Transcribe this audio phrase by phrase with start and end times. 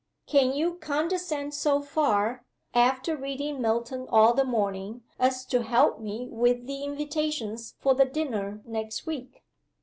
[0.25, 6.27] "Can you condescend so far, after reading Milton all the morning, as to help me
[6.27, 9.43] with the invitations for the dinner next week?"